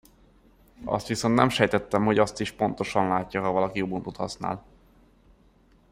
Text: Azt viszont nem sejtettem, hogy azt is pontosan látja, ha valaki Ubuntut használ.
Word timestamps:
Azt 0.85 1.07
viszont 1.07 1.35
nem 1.35 1.49
sejtettem, 1.49 2.05
hogy 2.05 2.17
azt 2.19 2.39
is 2.39 2.51
pontosan 2.51 3.07
látja, 3.07 3.41
ha 3.41 3.51
valaki 3.51 3.81
Ubuntut 3.81 4.15
használ. 4.15 4.65